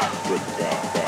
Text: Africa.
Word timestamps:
Africa. 0.00 0.99